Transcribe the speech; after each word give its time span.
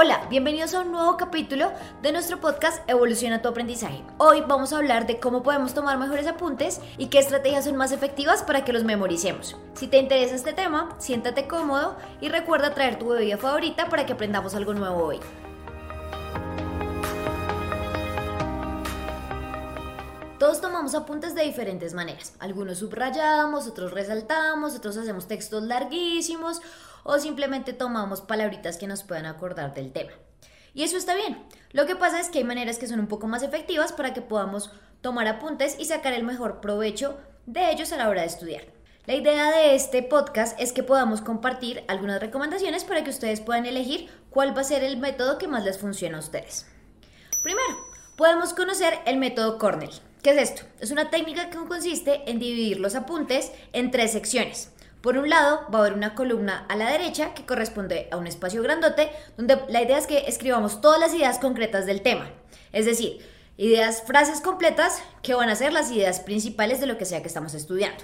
Hola, 0.00 0.28
bienvenidos 0.30 0.74
a 0.74 0.82
un 0.82 0.92
nuevo 0.92 1.16
capítulo 1.16 1.72
de 2.02 2.12
nuestro 2.12 2.38
podcast 2.38 2.88
Evoluciona 2.88 3.42
tu 3.42 3.48
aprendizaje. 3.48 4.04
Hoy 4.18 4.44
vamos 4.46 4.72
a 4.72 4.76
hablar 4.76 5.08
de 5.08 5.18
cómo 5.18 5.42
podemos 5.42 5.74
tomar 5.74 5.98
mejores 5.98 6.28
apuntes 6.28 6.80
y 6.98 7.08
qué 7.08 7.18
estrategias 7.18 7.64
son 7.64 7.74
más 7.74 7.90
efectivas 7.90 8.44
para 8.44 8.64
que 8.64 8.72
los 8.72 8.84
memoricemos. 8.84 9.56
Si 9.74 9.88
te 9.88 9.98
interesa 9.98 10.36
este 10.36 10.52
tema, 10.52 10.94
siéntate 11.00 11.48
cómodo 11.48 11.96
y 12.20 12.28
recuerda 12.28 12.74
traer 12.74 13.00
tu 13.00 13.08
bebida 13.08 13.38
favorita 13.38 13.88
para 13.88 14.06
que 14.06 14.12
aprendamos 14.12 14.54
algo 14.54 14.72
nuevo 14.72 15.02
hoy. 15.02 15.18
Todos 20.38 20.60
tomamos 20.60 20.94
apuntes 20.94 21.34
de 21.34 21.42
diferentes 21.42 21.92
maneras. 21.92 22.34
Algunos 22.38 22.78
subrayamos, 22.78 23.66
otros 23.66 23.90
resaltamos, 23.90 24.76
otros 24.76 24.96
hacemos 24.96 25.26
textos 25.26 25.64
larguísimos 25.64 26.62
o 27.10 27.18
simplemente 27.18 27.72
tomamos 27.72 28.20
palabritas 28.20 28.76
que 28.76 28.86
nos 28.86 29.02
puedan 29.02 29.24
acordar 29.24 29.72
del 29.72 29.92
tema. 29.92 30.10
Y 30.74 30.82
eso 30.82 30.98
está 30.98 31.14
bien. 31.14 31.42
Lo 31.72 31.86
que 31.86 31.96
pasa 31.96 32.20
es 32.20 32.28
que 32.28 32.36
hay 32.36 32.44
maneras 32.44 32.76
que 32.76 32.86
son 32.86 33.00
un 33.00 33.06
poco 33.06 33.26
más 33.26 33.42
efectivas 33.42 33.92
para 33.92 34.12
que 34.12 34.20
podamos 34.20 34.70
tomar 35.00 35.26
apuntes 35.26 35.76
y 35.78 35.86
sacar 35.86 36.12
el 36.12 36.22
mejor 36.22 36.60
provecho 36.60 37.18
de 37.46 37.70
ellos 37.70 37.92
a 37.92 37.96
la 37.96 38.10
hora 38.10 38.20
de 38.20 38.26
estudiar. 38.26 38.64
La 39.06 39.14
idea 39.14 39.50
de 39.50 39.74
este 39.74 40.02
podcast 40.02 40.60
es 40.60 40.74
que 40.74 40.82
podamos 40.82 41.22
compartir 41.22 41.82
algunas 41.88 42.20
recomendaciones 42.20 42.84
para 42.84 43.02
que 43.02 43.10
ustedes 43.10 43.40
puedan 43.40 43.64
elegir 43.64 44.10
cuál 44.28 44.54
va 44.54 44.60
a 44.60 44.64
ser 44.64 44.84
el 44.84 44.98
método 44.98 45.38
que 45.38 45.48
más 45.48 45.64
les 45.64 45.78
funciona 45.78 46.18
a 46.18 46.20
ustedes. 46.20 46.66
Primero, 47.42 47.74
podemos 48.18 48.52
conocer 48.52 48.98
el 49.06 49.16
método 49.16 49.56
Cornell. 49.56 50.02
¿Qué 50.22 50.32
es 50.32 50.50
esto? 50.50 50.62
Es 50.78 50.90
una 50.90 51.08
técnica 51.08 51.48
que 51.48 51.56
consiste 51.56 52.30
en 52.30 52.38
dividir 52.38 52.80
los 52.80 52.94
apuntes 52.94 53.50
en 53.72 53.90
tres 53.90 54.12
secciones. 54.12 54.72
Por 55.00 55.16
un 55.16 55.30
lado, 55.30 55.66
va 55.72 55.78
a 55.78 55.82
haber 55.82 55.92
una 55.92 56.14
columna 56.14 56.66
a 56.68 56.74
la 56.74 56.90
derecha 56.90 57.32
que 57.32 57.46
corresponde 57.46 58.08
a 58.10 58.16
un 58.16 58.26
espacio 58.26 58.62
grandote, 58.62 59.10
donde 59.36 59.60
la 59.68 59.82
idea 59.82 59.96
es 59.96 60.08
que 60.08 60.24
escribamos 60.26 60.80
todas 60.80 60.98
las 60.98 61.14
ideas 61.14 61.38
concretas 61.38 61.86
del 61.86 62.02
tema. 62.02 62.28
Es 62.72 62.84
decir, 62.84 63.24
ideas, 63.56 64.02
frases 64.02 64.40
completas 64.40 65.00
que 65.22 65.34
van 65.34 65.50
a 65.50 65.54
ser 65.54 65.72
las 65.72 65.92
ideas 65.92 66.18
principales 66.20 66.80
de 66.80 66.86
lo 66.86 66.98
que 66.98 67.04
sea 67.04 67.22
que 67.22 67.28
estamos 67.28 67.54
estudiando. 67.54 68.02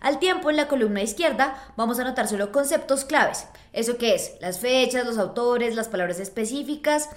Al 0.00 0.18
tiempo, 0.18 0.50
en 0.50 0.56
la 0.56 0.68
columna 0.68 1.02
izquierda, 1.02 1.72
vamos 1.76 1.98
a 1.98 2.02
anotar 2.02 2.28
solo 2.28 2.52
conceptos 2.52 3.06
claves. 3.06 3.46
¿Eso 3.72 3.96
qué 3.96 4.14
es? 4.14 4.34
Las 4.40 4.60
fechas, 4.60 5.06
los 5.06 5.18
autores, 5.18 5.74
las 5.74 5.88
palabras 5.88 6.20
específicas 6.20 7.08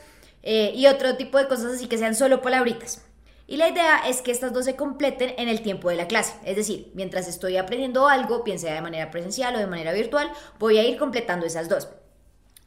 eh, 0.41 0.71
y 0.73 0.87
otro 0.87 1.17
tipo 1.17 1.37
de 1.37 1.47
cosas 1.47 1.73
así 1.73 1.87
que 1.87 1.97
sean 1.97 2.15
solo 2.15 2.41
palabritas. 2.41 3.03
Y 3.51 3.57
la 3.57 3.67
idea 3.67 3.97
es 4.07 4.21
que 4.21 4.31
estas 4.31 4.53
dos 4.53 4.63
se 4.63 4.77
completen 4.77 5.33
en 5.37 5.49
el 5.49 5.61
tiempo 5.61 5.89
de 5.89 5.97
la 5.97 6.07
clase. 6.07 6.35
Es 6.45 6.55
decir, 6.55 6.89
mientras 6.93 7.27
estoy 7.27 7.57
aprendiendo 7.57 8.07
algo, 8.07 8.43
bien 8.43 8.57
sea 8.57 8.75
de 8.75 8.81
manera 8.81 9.11
presencial 9.11 9.53
o 9.53 9.59
de 9.59 9.67
manera 9.67 9.91
virtual, 9.91 10.31
voy 10.57 10.77
a 10.77 10.87
ir 10.87 10.97
completando 10.97 11.45
esas 11.45 11.67
dos. 11.67 11.89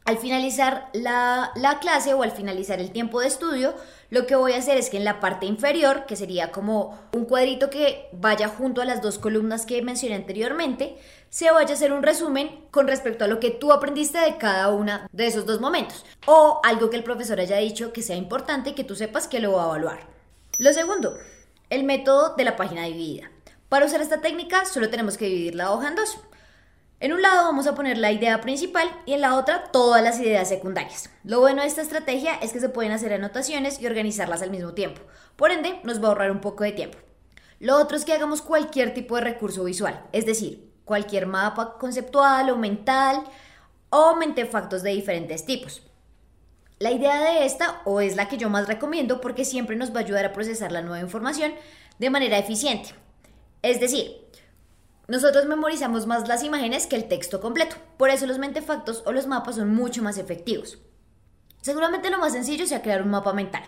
Al 0.03 0.19
finalizar 0.19 0.89
la, 0.93 1.51
la, 1.55 1.79
clase 1.79 2.13
o 2.13 2.21
al 2.21 2.29
finalizar 2.29 2.79
el 2.79 2.91
tiempo 2.91 3.19
de 3.19 3.25
estudio, 3.25 3.73
lo 4.11 4.27
que 4.27 4.35
voy 4.35 4.53
a 4.53 4.59
hacer 4.59 4.77
es 4.77 4.91
que 4.91 4.97
en 4.97 5.05
la 5.05 5.19
parte 5.19 5.47
inferior, 5.47 6.05
que 6.05 6.15
sería 6.15 6.51
como 6.51 6.95
un 7.13 7.25
cuadrito 7.25 7.71
que 7.71 8.07
vaya 8.11 8.47
junto 8.47 8.83
a 8.83 8.85
las 8.85 9.01
dos 9.01 9.17
columnas 9.17 9.65
que 9.65 9.81
mencioné 9.81 10.13
anteriormente, 10.13 10.97
se 11.31 11.49
vaya 11.49 11.71
a 11.71 11.73
hacer 11.73 11.93
un 11.93 12.03
resumen 12.03 12.63
con 12.69 12.87
respecto 12.87 13.25
a 13.25 13.27
lo 13.27 13.39
que 13.39 13.49
tú 13.49 13.73
aprendiste 13.73 14.19
de 14.19 14.37
cada 14.37 14.69
una 14.69 15.07
de 15.11 15.25
esos 15.25 15.47
dos 15.47 15.59
momentos. 15.59 16.05
O 16.27 16.61
algo 16.63 16.91
que 16.91 16.97
el 16.97 17.03
profesor 17.03 17.39
haya 17.39 17.57
dicho 17.57 17.91
que 17.91 18.03
sea 18.03 18.15
importante 18.15 18.75
que 18.75 18.83
tú 18.83 18.95
sepas 18.95 19.27
que 19.27 19.39
lo 19.39 19.53
va 19.53 19.63
a 19.63 19.65
evaluar. 19.69 20.14
Lo 20.57 20.71
segundo, 20.71 21.17
el 21.69 21.83
método 21.83 22.35
de 22.37 22.45
la 22.45 22.55
página 22.55 22.85
dividida. 22.85 23.29
Para 23.67 23.85
usar 23.85 23.99
esta 23.99 24.21
técnica 24.21 24.63
solo 24.63 24.89
tenemos 24.89 25.17
que 25.17 25.25
dividir 25.25 25.53
la 25.53 25.71
hoja 25.71 25.89
en 25.89 25.95
dos. 25.95 26.17
En 27.01 27.11
un 27.11 27.21
lado 27.21 27.43
vamos 27.43 27.67
a 27.67 27.75
poner 27.75 27.97
la 27.97 28.13
idea 28.13 28.39
principal 28.39 28.89
y 29.05 29.11
en 29.11 29.19
la 29.19 29.35
otra 29.35 29.65
todas 29.73 30.01
las 30.01 30.17
ideas 30.17 30.47
secundarias. 30.47 31.09
Lo 31.25 31.41
bueno 31.41 31.61
de 31.61 31.67
esta 31.67 31.81
estrategia 31.81 32.35
es 32.35 32.53
que 32.53 32.61
se 32.61 32.69
pueden 32.69 32.93
hacer 32.93 33.11
anotaciones 33.11 33.81
y 33.81 33.85
organizarlas 33.85 34.41
al 34.41 34.49
mismo 34.49 34.73
tiempo. 34.73 35.01
Por 35.35 35.51
ende, 35.51 35.81
nos 35.83 36.01
va 36.01 36.05
a 36.05 36.07
ahorrar 36.11 36.31
un 36.31 36.39
poco 36.39 36.63
de 36.63 36.71
tiempo. 36.71 36.99
Lo 37.59 37.75
otro 37.75 37.97
es 37.97 38.05
que 38.05 38.13
hagamos 38.13 38.41
cualquier 38.41 38.93
tipo 38.93 39.15
de 39.15 39.23
recurso 39.23 39.65
visual, 39.65 40.05
es 40.13 40.25
decir, 40.25 40.71
cualquier 40.85 41.27
mapa 41.27 41.77
conceptual 41.77 42.49
o 42.49 42.55
mental 42.55 43.25
o 43.89 44.15
mentefactos 44.15 44.83
de 44.83 44.91
diferentes 44.91 45.45
tipos. 45.45 45.84
La 46.77 46.91
idea 46.91 47.21
de 47.21 47.45
esta, 47.45 47.81
o 47.85 48.01
es 48.01 48.17
la 48.17 48.27
que 48.27 48.37
yo 48.37 48.49
más 48.49 48.67
recomiendo, 48.67 49.21
porque 49.21 49.45
siempre 49.45 49.77
nos 49.77 49.93
va 49.93 49.99
a 50.01 50.03
ayudar 50.03 50.25
a 50.25 50.33
procesar 50.33 50.73
la 50.73 50.81
nueva 50.81 50.99
información 50.99 51.53
de 51.99 52.09
manera 52.09 52.37
eficiente. 52.37 52.89
Es 53.61 53.79
decir, 53.79 54.25
nosotros 55.07 55.45
memorizamos 55.45 56.05
más 56.05 56.27
las 56.27 56.43
imágenes 56.43 56.85
que 56.85 56.97
el 56.97 57.07
texto 57.07 57.39
completo. 57.39 57.77
Por 57.97 58.09
eso 58.09 58.25
los 58.25 58.39
mentefactos 58.39 59.03
o 59.05 59.13
los 59.13 59.25
mapas 59.25 59.55
son 59.55 59.73
mucho 59.73 60.03
más 60.03 60.17
efectivos. 60.17 60.79
Seguramente 61.61 62.09
lo 62.09 62.19
más 62.19 62.33
sencillo 62.33 62.67
sea 62.67 62.81
crear 62.81 63.01
un 63.01 63.09
mapa 63.09 63.31
mental 63.31 63.63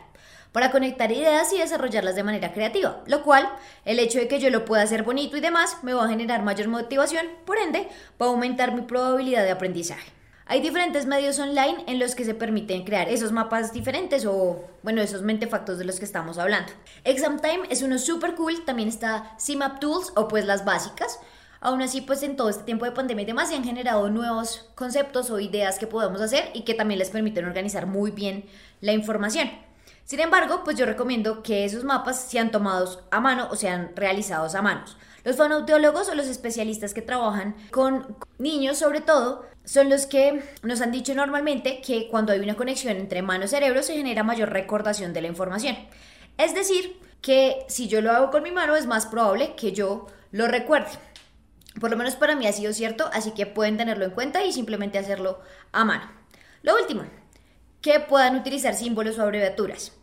para 0.51 0.71
conectar 0.71 1.11
ideas 1.11 1.53
y 1.53 1.59
desarrollarlas 1.59 2.15
de 2.15 2.23
manera 2.23 2.51
creativa, 2.51 3.03
lo 3.05 3.23
cual, 3.23 3.47
el 3.85 3.99
hecho 3.99 4.19
de 4.19 4.27
que 4.27 4.39
yo 4.39 4.49
lo 4.49 4.65
pueda 4.65 4.83
hacer 4.83 5.03
bonito 5.03 5.37
y 5.37 5.41
demás, 5.41 5.83
me 5.83 5.93
va 5.93 6.05
a 6.05 6.09
generar 6.09 6.43
mayor 6.43 6.67
motivación, 6.67 7.25
por 7.45 7.57
ende, 7.57 7.87
va 8.21 8.25
a 8.25 8.29
aumentar 8.29 8.73
mi 8.73 8.81
probabilidad 8.81 9.43
de 9.43 9.51
aprendizaje. 9.51 10.16
Hay 10.49 10.61
diferentes 10.61 11.05
medios 11.05 11.39
online 11.39 11.83
en 11.87 11.99
los 11.99 12.15
que 12.15 12.23
se 12.23 12.33
permiten 12.33 12.85
crear 12.85 13.09
esos 13.09 13.33
mapas 13.33 13.73
diferentes 13.73 14.25
o, 14.25 14.63
bueno, 14.81 15.01
esos 15.01 15.21
mentefactos 15.21 15.77
de 15.77 15.83
los 15.83 15.99
que 15.99 16.05
estamos 16.05 16.37
hablando. 16.37 16.71
ExamTime 17.03 17.67
es 17.69 17.81
uno 17.81 17.97
súper 17.97 18.33
cool, 18.35 18.63
también 18.63 18.87
está 18.87 19.35
CMAP 19.45 19.81
Tools 19.81 20.13
o 20.15 20.29
pues 20.29 20.45
las 20.45 20.63
básicas. 20.63 21.19
Aún 21.59 21.81
así, 21.81 21.99
pues 21.99 22.23
en 22.23 22.37
todo 22.37 22.47
este 22.47 22.63
tiempo 22.63 22.85
de 22.85 22.91
pandemia 22.93 23.23
y 23.23 23.25
demás 23.25 23.49
se 23.49 23.55
han 23.55 23.65
generado 23.65 24.09
nuevos 24.09 24.69
conceptos 24.75 25.29
o 25.31 25.41
ideas 25.41 25.79
que 25.79 25.87
podemos 25.87 26.21
hacer 26.21 26.49
y 26.53 26.61
que 26.61 26.75
también 26.75 26.99
les 26.99 27.09
permiten 27.09 27.43
organizar 27.43 27.85
muy 27.85 28.11
bien 28.11 28.45
la 28.79 28.93
información. 28.93 29.49
Sin 30.07 30.21
embargo, 30.21 30.61
pues 30.63 30.77
yo 30.77 30.85
recomiendo 30.85 31.43
que 31.43 31.65
esos 31.65 31.83
mapas 31.83 32.29
sean 32.29 32.49
tomados 32.49 32.99
a 33.11 33.19
mano 33.19 33.49
o 33.51 33.57
sean 33.57 33.91
realizados 33.93 34.55
a 34.55 34.61
manos. 34.61 34.95
Los 35.25 35.35
fonoaudiólogos 35.35 36.07
o 36.07 36.15
los 36.15 36.27
especialistas 36.27 36.93
que 36.93 37.01
trabajan 37.01 37.57
con 37.71 38.15
niños, 38.37 38.77
sobre 38.77 39.01
todo, 39.01 39.45
son 39.65 39.89
los 39.89 40.05
que 40.05 40.41
nos 40.63 40.79
han 40.79 40.93
dicho 40.93 41.13
normalmente 41.13 41.81
que 41.81 42.07
cuando 42.07 42.31
hay 42.31 42.39
una 42.39 42.55
conexión 42.55 42.95
entre 42.95 43.21
mano 43.21 43.43
y 43.43 43.47
cerebro 43.49 43.83
se 43.83 43.97
genera 43.97 44.23
mayor 44.23 44.49
recordación 44.49 45.11
de 45.11 45.23
la 45.23 45.27
información. 45.27 45.75
Es 46.37 46.55
decir, 46.55 47.01
que 47.21 47.65
si 47.67 47.89
yo 47.89 47.99
lo 47.99 48.13
hago 48.13 48.31
con 48.31 48.43
mi 48.43 48.51
mano 48.51 48.77
es 48.77 48.85
más 48.85 49.07
probable 49.07 49.55
que 49.57 49.73
yo 49.73 50.07
lo 50.31 50.47
recuerde. 50.47 50.91
Por 51.81 51.91
lo 51.91 51.97
menos 51.97 52.15
para 52.15 52.37
mí 52.37 52.47
ha 52.47 52.53
sido 52.53 52.71
cierto, 52.71 53.09
así 53.11 53.31
que 53.31 53.45
pueden 53.45 53.75
tenerlo 53.75 54.05
en 54.05 54.11
cuenta 54.11 54.45
y 54.45 54.53
simplemente 54.53 54.99
hacerlo 54.99 55.41
a 55.73 55.83
mano. 55.83 56.09
Lo 56.61 56.75
último, 56.77 57.03
que 57.81 57.99
puedan 57.99 58.37
utilizar 58.37 58.73
símbolos 58.73 59.19
o 59.19 59.23
abreviaturas. 59.23 59.96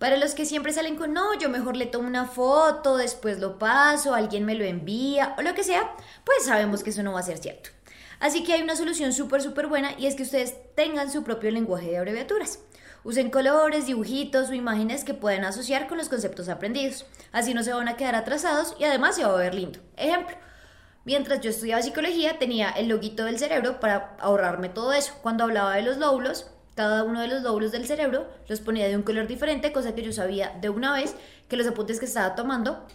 Para 0.00 0.16
los 0.16 0.34
que 0.34 0.46
siempre 0.46 0.72
salen 0.72 0.96
con, 0.96 1.12
no, 1.12 1.38
yo 1.38 1.50
mejor 1.50 1.76
le 1.76 1.84
tomo 1.84 2.08
una 2.08 2.24
foto, 2.24 2.96
después 2.96 3.38
lo 3.38 3.58
paso, 3.58 4.14
alguien 4.14 4.46
me 4.46 4.54
lo 4.54 4.64
envía 4.64 5.34
o 5.36 5.42
lo 5.42 5.52
que 5.52 5.62
sea, 5.62 5.94
pues 6.24 6.46
sabemos 6.46 6.82
que 6.82 6.88
eso 6.88 7.02
no 7.02 7.12
va 7.12 7.20
a 7.20 7.22
ser 7.22 7.36
cierto. 7.36 7.68
Así 8.18 8.42
que 8.42 8.54
hay 8.54 8.62
una 8.62 8.76
solución 8.76 9.12
súper, 9.12 9.42
súper 9.42 9.66
buena 9.66 9.90
y 9.98 10.06
es 10.06 10.14
que 10.14 10.22
ustedes 10.22 10.54
tengan 10.74 11.12
su 11.12 11.22
propio 11.22 11.50
lenguaje 11.50 11.90
de 11.90 11.98
abreviaturas. 11.98 12.60
Usen 13.04 13.28
colores, 13.28 13.84
dibujitos 13.84 14.48
o 14.48 14.54
imágenes 14.54 15.04
que 15.04 15.12
puedan 15.12 15.44
asociar 15.44 15.86
con 15.86 15.98
los 15.98 16.08
conceptos 16.08 16.48
aprendidos. 16.48 17.04
Así 17.30 17.52
no 17.52 17.62
se 17.62 17.74
van 17.74 17.88
a 17.88 17.98
quedar 17.98 18.14
atrasados 18.14 18.76
y 18.78 18.84
además 18.84 19.16
se 19.16 19.26
va 19.26 19.34
a 19.34 19.36
ver 19.36 19.54
lindo. 19.54 19.80
Ejemplo, 19.98 20.34
mientras 21.04 21.42
yo 21.42 21.50
estudiaba 21.50 21.82
psicología 21.82 22.38
tenía 22.38 22.70
el 22.70 22.88
loguito 22.88 23.26
del 23.26 23.38
cerebro 23.38 23.80
para 23.80 24.16
ahorrarme 24.18 24.70
todo 24.70 24.94
eso. 24.94 25.12
Cuando 25.20 25.44
hablaba 25.44 25.74
de 25.74 25.82
los 25.82 25.98
lóbulos, 25.98 26.46
cada 26.80 27.04
uno 27.04 27.20
de 27.20 27.28
los 27.28 27.42
lóbulos 27.42 27.72
del 27.72 27.86
cerebro 27.86 28.26
los 28.48 28.60
ponía 28.60 28.88
de 28.88 28.96
un 28.96 29.02
color 29.02 29.26
diferente, 29.26 29.70
cosa 29.70 29.94
que 29.94 30.02
yo 30.02 30.14
sabía 30.14 30.56
de 30.62 30.70
una 30.70 30.94
vez 30.94 31.14
que 31.46 31.58
los 31.58 31.66
apuntes 31.66 32.00
que 32.00 32.06
estaba 32.06 32.34
tomando 32.34 32.86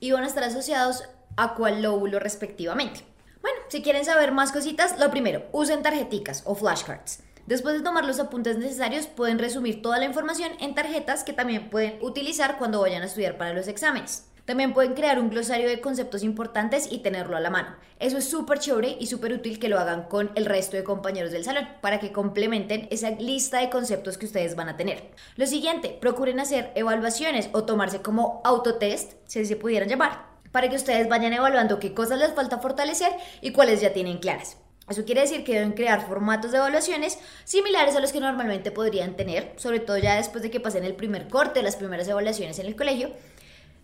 iban 0.00 0.24
a 0.24 0.26
estar 0.26 0.42
asociados 0.42 1.04
a 1.36 1.54
cuál 1.54 1.80
lóbulo 1.80 2.18
respectivamente. 2.18 3.04
Bueno, 3.40 3.56
si 3.68 3.82
quieren 3.82 4.04
saber 4.04 4.32
más 4.32 4.50
cositas, 4.50 4.98
lo 4.98 5.12
primero, 5.12 5.44
usen 5.52 5.80
tarjeticas 5.80 6.42
o 6.44 6.56
flashcards. 6.56 7.22
Después 7.46 7.76
de 7.76 7.82
tomar 7.82 8.04
los 8.04 8.18
apuntes 8.18 8.58
necesarios, 8.58 9.06
pueden 9.06 9.38
resumir 9.38 9.80
toda 9.80 9.98
la 9.98 10.06
información 10.06 10.50
en 10.58 10.74
tarjetas 10.74 11.22
que 11.22 11.32
también 11.32 11.70
pueden 11.70 11.98
utilizar 12.00 12.58
cuando 12.58 12.80
vayan 12.80 13.02
a 13.02 13.06
estudiar 13.06 13.38
para 13.38 13.54
los 13.54 13.68
exámenes. 13.68 14.24
También 14.50 14.74
pueden 14.74 14.94
crear 14.94 15.20
un 15.20 15.30
glosario 15.30 15.68
de 15.68 15.80
conceptos 15.80 16.24
importantes 16.24 16.88
y 16.90 16.98
tenerlo 16.98 17.36
a 17.36 17.40
la 17.40 17.50
mano. 17.50 17.76
Eso 18.00 18.18
es 18.18 18.28
súper 18.28 18.58
chévere 18.58 18.96
y 18.98 19.06
súper 19.06 19.32
útil 19.32 19.60
que 19.60 19.68
lo 19.68 19.78
hagan 19.78 20.08
con 20.08 20.32
el 20.34 20.44
resto 20.44 20.76
de 20.76 20.82
compañeros 20.82 21.30
del 21.30 21.44
salón 21.44 21.68
para 21.80 22.00
que 22.00 22.10
complementen 22.10 22.88
esa 22.90 23.10
lista 23.10 23.60
de 23.60 23.70
conceptos 23.70 24.18
que 24.18 24.26
ustedes 24.26 24.56
van 24.56 24.68
a 24.68 24.76
tener. 24.76 25.12
Lo 25.36 25.46
siguiente, 25.46 25.96
procuren 26.00 26.40
hacer 26.40 26.72
evaluaciones 26.74 27.48
o 27.52 27.62
tomarse 27.62 28.02
como 28.02 28.40
autotest, 28.42 29.12
si 29.24 29.44
se 29.44 29.54
pudieran 29.54 29.88
llamar, 29.88 30.26
para 30.50 30.68
que 30.68 30.74
ustedes 30.74 31.08
vayan 31.08 31.32
evaluando 31.32 31.78
qué 31.78 31.94
cosas 31.94 32.18
les 32.18 32.34
falta 32.34 32.58
fortalecer 32.58 33.12
y 33.40 33.52
cuáles 33.52 33.80
ya 33.80 33.92
tienen 33.92 34.18
claras. 34.18 34.56
Eso 34.88 35.04
quiere 35.04 35.20
decir 35.20 35.44
que 35.44 35.54
deben 35.54 35.74
crear 35.74 36.08
formatos 36.08 36.50
de 36.50 36.58
evaluaciones 36.58 37.20
similares 37.44 37.94
a 37.94 38.00
los 38.00 38.10
que 38.10 38.18
normalmente 38.18 38.72
podrían 38.72 39.14
tener, 39.14 39.52
sobre 39.54 39.78
todo 39.78 39.98
ya 39.98 40.16
después 40.16 40.42
de 40.42 40.50
que 40.50 40.58
pasen 40.58 40.82
el 40.82 40.96
primer 40.96 41.28
corte, 41.28 41.62
las 41.62 41.76
primeras 41.76 42.08
evaluaciones 42.08 42.58
en 42.58 42.66
el 42.66 42.74
colegio, 42.74 43.12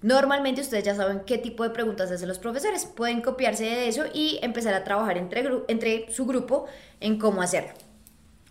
Normalmente 0.03 0.61
ustedes 0.61 0.85
ya 0.85 0.95
saben 0.95 1.21
qué 1.21 1.39
tipo 1.39 1.63
de 1.65 1.71
preguntas 1.71 2.11
hacen 2.11 2.29
los 2.29 2.39
profesores. 2.39 2.85
Pueden 2.87 3.23
copiarse 3.23 3.65
de 3.65 3.89
eso 3.89 4.05
y 4.13 4.39
empezar 4.43 4.75
a 4.75 4.85
trabajar 4.85 5.19
entre, 5.19 5.49
entre 5.69 6.13
su 6.13 6.27
grupo 6.27 6.67
en 7.01 7.19
cómo 7.19 7.43
hacerlo. 7.43 7.73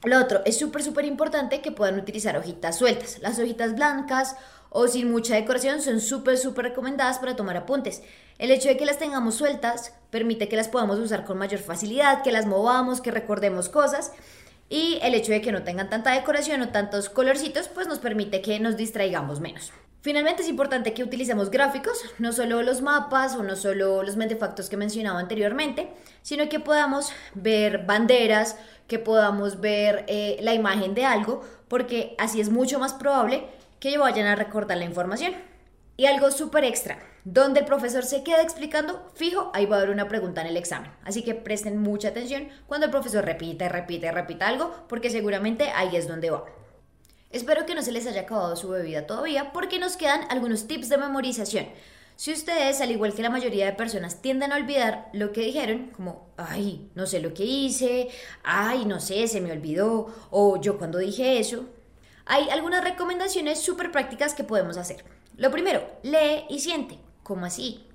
Lo 0.03 0.19
otro, 0.19 0.41
es 0.45 0.57
súper, 0.57 0.83
súper 0.83 1.05
importante 1.05 1.61
que 1.61 1.71
puedan 1.71 1.99
utilizar 1.99 2.37
hojitas 2.37 2.77
sueltas. 2.77 3.19
Las 3.21 3.39
hojitas 3.39 3.75
blancas 3.75 4.35
o 4.69 4.87
sin 4.87 5.09
mucha 5.09 5.35
decoración 5.35 5.81
son 5.81 6.01
súper, 6.01 6.37
súper 6.37 6.65
recomendadas 6.65 7.19
para 7.19 7.35
tomar 7.35 7.57
apuntes. 7.57 8.03
El 8.37 8.51
hecho 8.51 8.67
de 8.67 8.77
que 8.77 8.85
las 8.85 8.99
tengamos 8.99 9.35
sueltas 9.35 9.93
permite 10.09 10.49
que 10.49 10.57
las 10.57 10.67
podamos 10.67 10.99
usar 10.99 11.23
con 11.25 11.37
mayor 11.37 11.61
facilidad, 11.61 12.23
que 12.23 12.31
las 12.31 12.45
movamos, 12.45 13.01
que 13.01 13.11
recordemos 13.11 13.69
cosas. 13.69 14.11
Y 14.67 14.99
el 15.01 15.13
hecho 15.13 15.31
de 15.31 15.41
que 15.41 15.51
no 15.51 15.63
tengan 15.63 15.89
tanta 15.89 16.11
decoración 16.11 16.61
o 16.61 16.69
tantos 16.69 17.09
colorcitos, 17.09 17.67
pues 17.69 17.87
nos 17.87 17.99
permite 17.99 18.41
que 18.41 18.59
nos 18.59 18.77
distraigamos 18.77 19.39
menos. 19.39 19.71
Finalmente 20.05 20.43
es 20.43 20.49
importante 20.49 20.93
que 20.93 21.03
utilicemos 21.03 21.49
gráficos, 21.49 21.99
no 22.19 22.31
solo 22.31 22.61
los 22.61 22.83
mapas 22.83 23.35
o 23.37 23.41
no 23.41 23.55
solo 23.55 24.03
los 24.03 24.17
mentefactos 24.17 24.69
que 24.69 24.77
mencionaba 24.77 25.19
anteriormente, 25.19 25.89
sino 26.21 26.47
que 26.47 26.59
podamos 26.59 27.11
ver 27.33 27.87
banderas, 27.87 28.55
que 28.87 28.99
podamos 28.99 29.61
ver 29.61 30.05
eh, 30.07 30.37
la 30.41 30.53
imagen 30.53 30.93
de 30.93 31.05
algo, 31.05 31.41
porque 31.67 32.13
así 32.19 32.39
es 32.39 32.51
mucho 32.51 32.77
más 32.77 32.93
probable 32.93 33.47
que 33.79 33.97
vayan 33.97 34.27
a 34.27 34.35
recordar 34.35 34.77
la 34.77 34.85
información. 34.85 35.33
Y 35.97 36.05
algo 36.05 36.29
súper 36.29 36.65
extra, 36.65 36.99
donde 37.23 37.61
el 37.61 37.65
profesor 37.65 38.03
se 38.03 38.23
queda 38.23 38.43
explicando, 38.43 39.09
fijo, 39.15 39.49
ahí 39.55 39.65
va 39.65 39.77
a 39.77 39.79
haber 39.79 39.89
una 39.89 40.07
pregunta 40.07 40.41
en 40.41 40.47
el 40.47 40.57
examen. 40.57 40.91
Así 41.03 41.23
que 41.23 41.33
presten 41.33 41.79
mucha 41.79 42.09
atención 42.09 42.49
cuando 42.67 42.85
el 42.85 42.91
profesor 42.91 43.25
repite, 43.25 43.69
repite, 43.69 44.11
repita 44.11 44.49
algo, 44.49 44.71
porque 44.87 45.09
seguramente 45.09 45.71
ahí 45.71 45.95
es 45.95 46.07
donde 46.07 46.29
va. 46.29 46.45
Espero 47.35 47.65
que 47.65 47.75
no 47.75 47.81
se 47.81 47.91
les 47.91 48.07
haya 48.07 48.21
acabado 48.21 48.55
su 48.55 48.69
bebida 48.69 49.05
todavía 49.05 49.51
porque 49.51 49.77
nos 49.77 49.97
quedan 49.97 50.21
algunos 50.29 50.67
tips 50.67 50.87
de 50.87 50.97
memorización. 50.97 51.67
Si 52.15 52.31
ustedes, 52.31 52.79
al 52.79 52.91
igual 52.91 53.13
que 53.13 53.23
la 53.23 53.29
mayoría 53.29 53.65
de 53.65 53.73
personas, 53.73 54.21
tienden 54.21 54.53
a 54.53 54.55
olvidar 54.55 55.09
lo 55.11 55.33
que 55.33 55.41
dijeron, 55.41 55.91
como, 55.93 56.29
ay, 56.37 56.89
no 56.95 57.05
sé 57.05 57.19
lo 57.19 57.33
que 57.33 57.43
hice, 57.43 58.07
ay, 58.45 58.85
no 58.85 59.01
sé, 59.01 59.27
se 59.27 59.41
me 59.41 59.51
olvidó, 59.51 60.15
o 60.31 60.61
yo 60.61 60.77
cuando 60.77 60.97
dije 60.97 61.37
eso, 61.37 61.65
hay 62.25 62.49
algunas 62.51 62.85
recomendaciones 62.85 63.59
súper 63.59 63.91
prácticas 63.91 64.33
que 64.33 64.45
podemos 64.45 64.77
hacer. 64.77 65.03
Lo 65.35 65.51
primero, 65.51 65.85
lee 66.03 66.45
y 66.47 66.59
siente. 66.59 66.99
¿Cómo 67.23 67.45
así? 67.45 67.85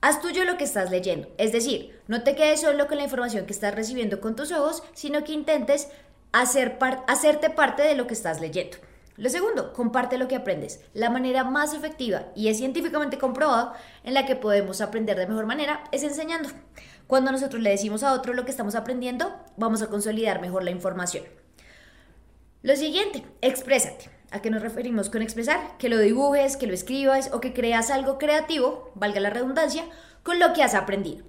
Haz 0.00 0.20
tuyo 0.20 0.44
lo 0.44 0.56
que 0.56 0.64
estás 0.64 0.90
leyendo, 0.90 1.28
es 1.38 1.52
decir, 1.52 2.00
no 2.08 2.24
te 2.24 2.34
quedes 2.34 2.62
solo 2.62 2.88
con 2.88 2.96
la 2.96 3.04
información 3.04 3.46
que 3.46 3.52
estás 3.52 3.76
recibiendo 3.76 4.20
con 4.20 4.34
tus 4.34 4.50
ojos, 4.50 4.82
sino 4.92 5.22
que 5.22 5.34
intentes 5.34 5.86
hacer 6.32 6.78
hacerte 7.06 7.50
parte 7.50 7.82
de 7.82 7.94
lo 7.94 8.06
que 8.06 8.14
estás 8.14 8.40
leyendo. 8.40 8.78
Lo 9.16 9.28
segundo, 9.28 9.72
comparte 9.74 10.16
lo 10.16 10.26
que 10.26 10.36
aprendes. 10.36 10.80
La 10.94 11.10
manera 11.10 11.44
más 11.44 11.74
efectiva 11.74 12.28
y 12.34 12.48
es 12.48 12.56
científicamente 12.56 13.18
comprobado 13.18 13.74
en 14.04 14.14
la 14.14 14.24
que 14.24 14.36
podemos 14.36 14.80
aprender 14.80 15.18
de 15.18 15.26
mejor 15.26 15.46
manera 15.46 15.84
es 15.92 16.02
enseñando. 16.02 16.48
Cuando 17.06 17.30
nosotros 17.30 17.60
le 17.60 17.70
decimos 17.70 18.02
a 18.02 18.14
otro 18.14 18.32
lo 18.32 18.44
que 18.44 18.50
estamos 18.50 18.74
aprendiendo, 18.74 19.34
vamos 19.58 19.82
a 19.82 19.88
consolidar 19.88 20.40
mejor 20.40 20.64
la 20.64 20.70
información. 20.70 21.24
Lo 22.62 22.74
siguiente, 22.74 23.22
exprésate. 23.42 24.08
¿A 24.30 24.40
qué 24.40 24.48
nos 24.48 24.62
referimos 24.62 25.10
con 25.10 25.20
expresar? 25.20 25.76
Que 25.76 25.90
lo 25.90 25.98
dibujes, 25.98 26.56
que 26.56 26.66
lo 26.66 26.72
escribas 26.72 27.30
o 27.34 27.40
que 27.40 27.52
creas 27.52 27.90
algo 27.90 28.16
creativo, 28.16 28.90
valga 28.94 29.20
la 29.20 29.28
redundancia, 29.28 29.84
con 30.22 30.38
lo 30.38 30.54
que 30.54 30.62
has 30.62 30.74
aprendido. 30.74 31.26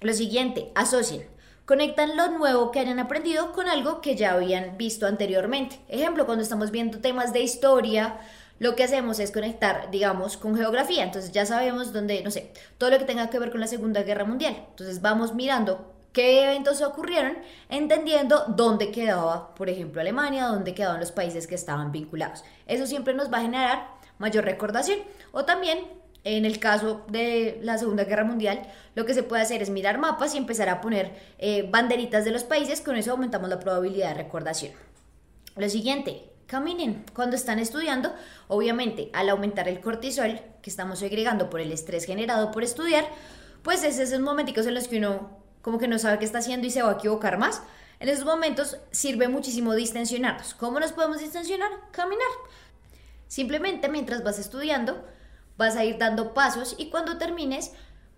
Lo 0.00 0.12
siguiente, 0.12 0.72
asocien. 0.74 1.33
Conectan 1.66 2.18
lo 2.18 2.28
nuevo 2.28 2.70
que 2.70 2.80
hayan 2.80 2.98
aprendido 2.98 3.52
con 3.52 3.68
algo 3.68 4.02
que 4.02 4.16
ya 4.16 4.34
habían 4.34 4.76
visto 4.76 5.06
anteriormente. 5.06 5.80
Ejemplo, 5.88 6.26
cuando 6.26 6.42
estamos 6.42 6.70
viendo 6.70 6.98
temas 6.98 7.32
de 7.32 7.40
historia, 7.40 8.18
lo 8.58 8.76
que 8.76 8.84
hacemos 8.84 9.18
es 9.18 9.30
conectar, 9.30 9.90
digamos, 9.90 10.36
con 10.36 10.54
geografía. 10.54 11.02
Entonces 11.02 11.32
ya 11.32 11.46
sabemos 11.46 11.94
dónde, 11.94 12.22
no 12.22 12.30
sé, 12.30 12.52
todo 12.76 12.90
lo 12.90 12.98
que 12.98 13.06
tenga 13.06 13.30
que 13.30 13.38
ver 13.38 13.50
con 13.50 13.60
la 13.60 13.66
Segunda 13.66 14.02
Guerra 14.02 14.26
Mundial. 14.26 14.62
Entonces 14.68 15.00
vamos 15.00 15.34
mirando 15.34 15.90
qué 16.12 16.44
eventos 16.44 16.82
ocurrieron, 16.82 17.38
entendiendo 17.70 18.44
dónde 18.48 18.90
quedaba, 18.90 19.54
por 19.54 19.70
ejemplo, 19.70 20.02
Alemania, 20.02 20.48
dónde 20.48 20.74
quedaban 20.74 21.00
los 21.00 21.12
países 21.12 21.46
que 21.46 21.54
estaban 21.54 21.92
vinculados. 21.92 22.44
Eso 22.66 22.86
siempre 22.86 23.14
nos 23.14 23.32
va 23.32 23.38
a 23.38 23.42
generar 23.42 23.88
mayor 24.18 24.44
recordación. 24.44 24.98
O 25.32 25.46
también 25.46 25.78
en 26.24 26.46
el 26.46 26.58
caso 26.58 27.04
de 27.08 27.58
la 27.62 27.78
Segunda 27.78 28.04
Guerra 28.04 28.24
Mundial, 28.24 28.62
lo 28.94 29.04
que 29.04 29.14
se 29.14 29.22
puede 29.22 29.42
hacer 29.42 29.62
es 29.62 29.70
mirar 29.70 29.98
mapas 29.98 30.34
y 30.34 30.38
empezar 30.38 30.68
a 30.70 30.80
poner 30.80 31.12
eh, 31.38 31.68
banderitas 31.70 32.24
de 32.24 32.30
los 32.30 32.44
países, 32.44 32.80
con 32.80 32.96
eso 32.96 33.12
aumentamos 33.12 33.50
la 33.50 33.60
probabilidad 33.60 34.08
de 34.08 34.22
recordación. 34.22 34.72
Lo 35.56 35.68
siguiente, 35.68 36.30
caminen. 36.46 37.04
Cuando 37.14 37.36
están 37.36 37.58
estudiando, 37.58 38.14
obviamente 38.48 39.10
al 39.12 39.28
aumentar 39.28 39.68
el 39.68 39.80
cortisol 39.80 40.40
que 40.62 40.70
estamos 40.70 40.98
segregando 40.98 41.50
por 41.50 41.60
el 41.60 41.72
estrés 41.72 42.06
generado 42.06 42.50
por 42.50 42.64
estudiar, 42.64 43.04
pues 43.62 43.84
es 43.84 43.98
esos 43.98 44.20
momenticos 44.20 44.66
en 44.66 44.74
los 44.74 44.88
que 44.88 44.98
uno 44.98 45.42
como 45.62 45.78
que 45.78 45.88
no 45.88 45.98
sabe 45.98 46.18
qué 46.18 46.26
está 46.26 46.38
haciendo 46.38 46.66
y 46.66 46.70
se 46.70 46.82
va 46.82 46.90
a 46.90 46.94
equivocar 46.94 47.38
más. 47.38 47.62
En 47.98 48.08
esos 48.08 48.24
momentos 48.24 48.76
sirve 48.90 49.28
muchísimo 49.28 49.74
distensionarnos. 49.74 50.54
¿Cómo 50.54 50.78
nos 50.78 50.92
podemos 50.92 51.20
distensionar? 51.20 51.70
Caminar. 51.90 52.28
Simplemente 53.28 53.88
mientras 53.88 54.22
vas 54.22 54.38
estudiando, 54.38 55.02
vas 55.56 55.76
a 55.76 55.84
ir 55.84 55.98
dando 55.98 56.34
pasos 56.34 56.74
y 56.78 56.90
cuando 56.90 57.18
termines 57.18 57.72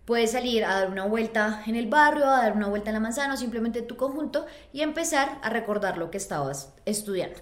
puedes 0.04 0.32
salir 0.32 0.64
a 0.64 0.80
dar 0.80 0.90
una 0.90 1.04
vuelta 1.04 1.62
en 1.66 1.76
el 1.76 1.88
barrio, 1.88 2.24
a 2.24 2.42
dar 2.42 2.56
una 2.56 2.68
vuelta 2.68 2.90
en 2.90 2.94
la 2.94 3.00
manzana 3.00 3.34
o 3.34 3.36
simplemente 3.36 3.80
en 3.80 3.86
tu 3.86 3.96
conjunto 3.96 4.46
y 4.72 4.82
empezar 4.82 5.38
a 5.42 5.50
recordar 5.50 5.98
lo 5.98 6.10
que 6.10 6.16
estabas 6.18 6.72
estudiando. 6.84 7.40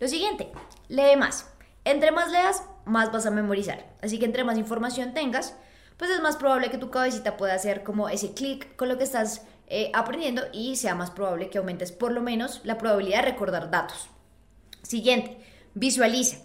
Lo 0.00 0.08
siguiente, 0.08 0.50
lee 0.88 1.16
más. 1.16 1.46
Entre 1.84 2.10
más 2.10 2.30
leas, 2.30 2.64
más 2.84 3.12
vas 3.12 3.26
a 3.26 3.30
memorizar. 3.30 3.86
Así 4.02 4.18
que 4.18 4.24
entre 4.24 4.44
más 4.44 4.58
información 4.58 5.14
tengas, 5.14 5.54
pues 5.96 6.10
es 6.10 6.20
más 6.20 6.36
probable 6.36 6.70
que 6.70 6.78
tu 6.78 6.90
cabecita 6.90 7.36
pueda 7.36 7.54
hacer 7.54 7.84
como 7.84 8.08
ese 8.08 8.34
clic 8.34 8.74
con 8.76 8.88
lo 8.88 8.98
que 8.98 9.04
estás 9.04 9.42
eh, 9.68 9.90
aprendiendo 9.94 10.42
y 10.52 10.76
sea 10.76 10.94
más 10.94 11.10
probable 11.10 11.48
que 11.48 11.58
aumentes 11.58 11.92
por 11.92 12.10
lo 12.10 12.22
menos 12.22 12.60
la 12.64 12.76
probabilidad 12.76 13.22
de 13.22 13.30
recordar 13.30 13.70
datos. 13.70 14.08
Siguiente, 14.82 15.38
visualiza. 15.74 16.38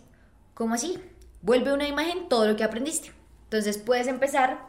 ¿Cómo 0.54 0.76
así? 0.76 1.00
Vuelve 1.46 1.72
una 1.72 1.88
imagen 1.88 2.28
todo 2.28 2.48
lo 2.48 2.56
que 2.56 2.64
aprendiste. 2.64 3.12
Entonces 3.44 3.78
puedes 3.78 4.08
empezar 4.08 4.66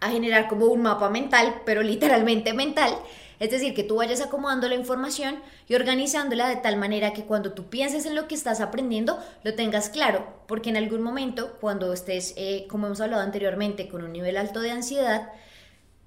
a 0.00 0.10
generar 0.10 0.46
como 0.46 0.66
un 0.66 0.82
mapa 0.82 1.08
mental, 1.08 1.62
pero 1.64 1.82
literalmente 1.82 2.52
mental. 2.54 2.94
Es 3.40 3.50
decir, 3.50 3.74
que 3.74 3.82
tú 3.82 3.96
vayas 3.96 4.20
acomodando 4.20 4.68
la 4.68 4.74
información 4.74 5.36
y 5.66 5.74
organizándola 5.74 6.48
de 6.48 6.56
tal 6.56 6.76
manera 6.76 7.12
que 7.12 7.24
cuando 7.24 7.52
tú 7.52 7.64
pienses 7.70 8.06
en 8.06 8.14
lo 8.14 8.28
que 8.28 8.34
estás 8.34 8.60
aprendiendo, 8.60 9.18
lo 9.42 9.54
tengas 9.54 9.88
claro, 9.88 10.26
porque 10.46 10.70
en 10.70 10.76
algún 10.76 11.02
momento, 11.02 11.56
cuando 11.60 11.92
estés, 11.92 12.34
eh, 12.36 12.66
como 12.68 12.86
hemos 12.86 13.00
hablado 13.00 13.22
anteriormente, 13.22 13.88
con 13.88 14.04
un 14.04 14.12
nivel 14.12 14.36
alto 14.36 14.60
de 14.60 14.70
ansiedad, 14.70 15.30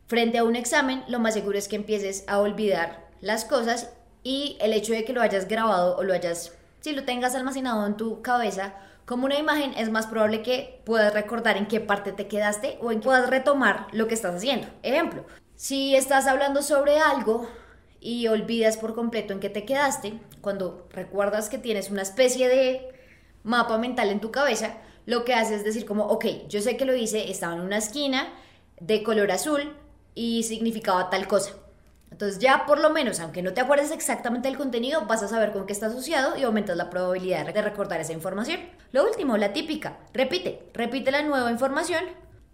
frente 0.08 0.38
a 0.38 0.44
un 0.46 0.56
examen, 0.56 1.04
lo 1.10 1.20
más 1.20 1.34
seguro 1.34 1.58
es 1.58 1.68
que 1.68 1.76
empieces 1.76 2.24
a 2.28 2.40
olvidar 2.40 3.06
las 3.20 3.44
cosas 3.44 3.90
y 4.24 4.56
el 4.62 4.72
hecho 4.72 4.94
de 4.94 5.04
que 5.04 5.14
lo 5.14 5.22
hayas 5.22 5.48
grabado 5.48 5.98
o 5.98 6.04
lo 6.04 6.14
hayas, 6.14 6.54
si 6.80 6.94
lo 6.94 7.04
tengas 7.04 7.36
almacenado 7.36 7.86
en 7.86 7.98
tu 7.98 8.22
cabeza, 8.22 8.76
como 9.06 9.26
una 9.26 9.38
imagen 9.38 9.74
es 9.78 9.90
más 9.90 10.08
probable 10.08 10.42
que 10.42 10.82
puedas 10.84 11.14
recordar 11.14 11.58
en 11.58 11.68
qué 11.68 11.80
parte 11.80 12.12
te 12.12 12.28
quedaste 12.28 12.78
o 12.82 12.92
en 12.92 13.02
puedas 13.02 13.30
retomar 13.30 13.88
lo 13.92 14.08
que 14.08 14.16
estás 14.16 14.36
haciendo. 14.36 14.68
Ejemplo, 14.84 15.26
si 15.56 15.96
estás 15.96 16.28
hablando 16.28 16.62
sobre 16.62 17.00
algo 17.00 17.48
y 18.00 18.28
olvidas 18.28 18.78
por 18.78 18.96
completo 18.96 19.34
en 19.34 19.40
qué 19.40 19.50
te 19.50 19.66
quedaste, 19.66 20.20
cuando 20.42 20.88
recuerdas 20.92 21.50
que 21.50 21.58
tienes 21.58 21.90
una 21.90 22.02
especie 22.02 22.48
de 22.48 22.90
mapa 23.44 23.78
mental 23.78 24.10
en 24.10 24.20
tu 24.20 24.32
cabeza, 24.32 24.78
lo 25.06 25.24
que 25.24 25.36
haces 25.36 25.60
es 25.60 25.64
decir 25.64 25.86
como, 25.86 26.06
ok, 26.06 26.26
yo 26.50 26.62
sé 26.62 26.78
que 26.78 26.86
lo 26.86 26.96
hice, 26.96 27.30
estaba 27.30 27.54
en 27.54 27.62
una 27.62 27.78
esquina 27.78 28.28
de 28.80 29.04
color 29.04 29.32
azul 29.32 29.76
y 30.16 30.44
significaba 30.44 31.10
tal 31.10 31.28
cosa. 31.28 31.54
Entonces 32.16 32.40
ya 32.40 32.66
por 32.66 32.80
lo 32.80 32.92
menos, 32.92 33.20
aunque 33.20 33.42
no 33.42 33.54
te 33.54 33.60
acuerdes 33.60 33.92
exactamente 33.92 34.48
del 34.48 34.58
contenido, 34.58 35.06
vas 35.06 35.22
a 35.22 35.28
saber 35.28 35.52
con 35.52 35.66
qué 35.66 35.74
está 35.74 35.88
asociado 35.88 36.38
y 36.38 36.44
aumentas 36.44 36.78
la 36.78 36.90
probabilidad 36.90 37.46
de 37.54 37.62
recordar 37.62 38.00
esa 38.00 38.14
información. 38.14 38.62
Lo 38.94 39.06
último, 39.06 39.36
la 39.36 39.52
típica, 39.52 39.98
repite, 40.14 40.64
repite 40.74 41.12
la 41.12 41.24
nueva 41.24 41.52
información 41.52 42.06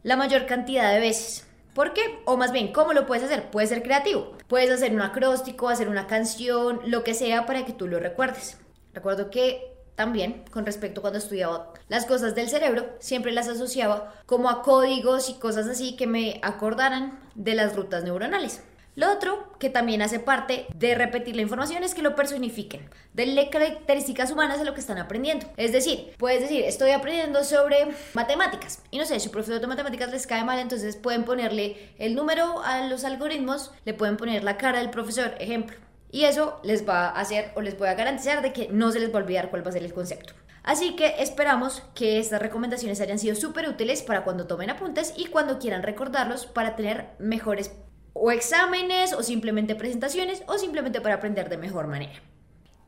la 0.01 0.15
mayor 0.15 0.47
cantidad 0.47 0.91
de 0.91 0.99
veces. 0.99 1.45
¿Por 1.75 1.93
qué? 1.93 2.01
O 2.25 2.37
más 2.37 2.51
bien, 2.51 2.73
¿cómo 2.73 2.93
lo 2.93 3.05
puedes 3.05 3.23
hacer? 3.23 3.51
Puedes 3.51 3.69
ser 3.69 3.83
creativo. 3.83 4.35
Puedes 4.47 4.71
hacer 4.71 4.95
un 4.95 5.01
acróstico, 5.01 5.69
hacer 5.69 5.89
una 5.89 6.07
canción, 6.07 6.81
lo 6.87 7.03
que 7.03 7.13
sea 7.13 7.45
para 7.45 7.63
que 7.63 7.73
tú 7.73 7.87
lo 7.87 7.99
recuerdes. 7.99 8.57
Recuerdo 8.95 9.29
que 9.29 9.77
también, 9.93 10.43
con 10.49 10.65
respecto 10.65 11.01
a 11.01 11.03
cuando 11.03 11.19
estudiaba 11.19 11.71
las 11.87 12.07
cosas 12.07 12.33
del 12.33 12.49
cerebro, 12.49 12.89
siempre 12.97 13.31
las 13.31 13.47
asociaba 13.47 14.15
como 14.25 14.49
a 14.49 14.63
códigos 14.63 15.29
y 15.29 15.35
cosas 15.35 15.67
así 15.67 15.95
que 15.95 16.07
me 16.07 16.39
acordaran 16.41 17.19
de 17.35 17.53
las 17.53 17.75
rutas 17.75 18.03
neuronales. 18.03 18.63
Lo 18.93 19.09
otro 19.09 19.53
que 19.57 19.69
también 19.69 20.01
hace 20.01 20.19
parte 20.19 20.65
de 20.75 20.95
repetir 20.95 21.33
la 21.37 21.41
información 21.41 21.81
es 21.81 21.95
que 21.95 22.01
lo 22.01 22.13
personifiquen, 22.13 22.89
denle 23.13 23.49
características 23.49 24.31
humanas 24.31 24.59
a 24.59 24.65
lo 24.65 24.73
que 24.73 24.81
están 24.81 24.97
aprendiendo. 24.97 25.47
Es 25.55 25.71
decir, 25.71 26.13
puedes 26.17 26.41
decir, 26.41 26.65
estoy 26.65 26.91
aprendiendo 26.91 27.45
sobre 27.45 27.87
matemáticas 28.13 28.83
y 28.91 28.97
no 28.97 29.05
sé, 29.05 29.21
su 29.21 29.31
profesor 29.31 29.61
de 29.61 29.67
matemáticas 29.67 30.11
les 30.11 30.27
cae 30.27 30.43
mal, 30.43 30.59
entonces 30.59 30.97
pueden 30.97 31.23
ponerle 31.23 31.77
el 31.99 32.15
número 32.15 32.61
a 32.63 32.85
los 32.87 33.05
algoritmos, 33.05 33.71
le 33.85 33.93
pueden 33.93 34.17
poner 34.17 34.43
la 34.43 34.57
cara 34.57 34.79
del 34.79 34.89
profesor, 34.89 35.35
ejemplo. 35.39 35.77
Y 36.11 36.25
eso 36.25 36.59
les 36.63 36.87
va 36.87 37.07
a 37.07 37.21
hacer 37.21 37.53
o 37.55 37.61
les 37.61 37.77
voy 37.77 37.87
a 37.87 37.93
garantizar 37.93 38.41
de 38.41 38.51
que 38.51 38.67
no 38.67 38.91
se 38.91 38.99
les 38.99 39.13
va 39.13 39.19
a 39.19 39.23
olvidar 39.23 39.49
cuál 39.49 39.65
va 39.65 39.69
a 39.69 39.73
ser 39.73 39.85
el 39.85 39.93
concepto. 39.93 40.33
Así 40.63 40.97
que 40.97 41.15
esperamos 41.19 41.81
que 41.95 42.19
estas 42.19 42.41
recomendaciones 42.41 42.99
hayan 42.99 43.19
sido 43.19 43.35
súper 43.35 43.69
útiles 43.69 44.03
para 44.03 44.25
cuando 44.25 44.47
tomen 44.47 44.69
apuntes 44.69 45.13
y 45.15 45.27
cuando 45.27 45.59
quieran 45.59 45.81
recordarlos 45.81 46.45
para 46.45 46.75
tener 46.75 47.07
mejores 47.19 47.71
o 48.13 48.31
exámenes 48.31 49.13
o 49.13 49.23
simplemente 49.23 49.75
presentaciones 49.75 50.43
o 50.47 50.57
simplemente 50.57 51.01
para 51.01 51.15
aprender 51.15 51.49
de 51.49 51.57
mejor 51.57 51.87
manera. 51.87 52.21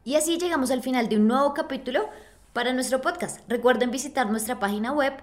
Y 0.04 0.16
así 0.16 0.38
llegamos 0.38 0.72
al 0.72 0.82
final 0.82 1.10
de 1.10 1.18
un 1.18 1.28
nuevo 1.28 1.54
capítulo 1.54 2.10
para 2.52 2.74
nuestro 2.74 3.02
podcast. 3.02 3.40
Recuerden 3.48 3.92
visitar 3.92 4.30
nuestra 4.30 4.60
página 4.60 4.92
web 4.92 5.14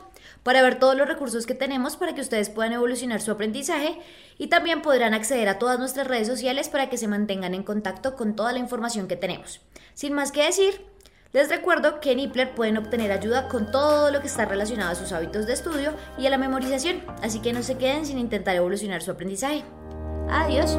para 0.43 0.63
ver 0.63 0.79
todos 0.79 0.97
los 0.97 1.09
recursos 1.09 1.47
que 1.47 1.55
tenemos 1.55 1.97
para 1.97 2.15
que 2.15 2.21
ustedes 2.21 2.49
puedan 2.49 2.73
evolucionar 2.73 3.21
su 3.21 3.33
aprendizaje 3.33 3.99
y 4.39 4.47
también 4.47 4.83
podrán 4.83 5.15
acceder 5.15 5.49
a 5.49 5.59
todas 5.59 5.79
nuestras 5.79 6.07
redes 6.07 6.29
sociales 6.29 6.69
para 6.69 6.89
que 6.89 6.97
se 6.97 7.09
mantengan 7.09 7.55
en 7.55 7.65
contacto 7.65 8.17
con 8.17 8.37
toda 8.37 8.53
la 8.53 8.61
información 8.61 9.09
que 9.09 9.17
tenemos. 9.17 9.61
Sin 9.95 10.15
más 10.15 10.33
que 10.33 10.45
decir, 10.45 10.87
les 11.33 11.49
recuerdo 11.49 12.01
que 12.01 12.13
en 12.13 12.19
Ipler 12.19 12.55
pueden 12.55 12.77
obtener 12.77 13.13
ayuda 13.13 13.49
con 13.49 13.71
todo 13.71 14.11
lo 14.11 14.21
que 14.21 14.27
está 14.27 14.47
relacionado 14.47 14.91
a 14.91 14.95
sus 14.97 15.13
hábitos 15.13 15.47
de 15.47 15.53
estudio 15.53 15.95
y 16.19 16.27
a 16.27 16.31
la 16.31 16.39
memorización, 16.39 17.03
así 17.23 17.41
que 17.41 17.53
no 17.53 17.63
se 17.63 17.79
queden 17.79 18.05
sin 18.05 18.19
intentar 18.19 18.57
evolucionar 18.57 19.03
su 19.03 19.13
aprendizaje. 19.13 19.63
Adiós. 20.29 20.77